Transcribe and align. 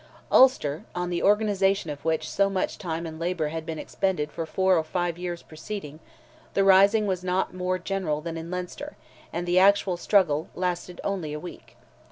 In 0.03 0.21
Ulster, 0.31 0.83
on 0.95 1.11
the 1.11 1.21
organization 1.21 1.91
of 1.91 2.03
which 2.03 2.27
so 2.27 2.49
much 2.49 2.79
time 2.79 3.05
and 3.05 3.19
labour 3.19 3.49
had 3.49 3.67
been 3.67 3.77
expended 3.77 4.31
for 4.31 4.47
four 4.47 4.75
or 4.75 4.83
five 4.83 5.19
years 5.19 5.43
preceding, 5.43 5.99
the 6.55 6.63
rising 6.63 7.05
was 7.05 7.23
not 7.23 7.53
more 7.53 7.77
general 7.77 8.19
than 8.19 8.35
in 8.35 8.49
Leinster, 8.49 8.97
and 9.31 9.45
the 9.47 9.59
actual 9.59 9.97
struggle 9.97 10.49
lasted 10.55 10.99
only 11.03 11.33
a 11.33 11.39
week. 11.39 11.77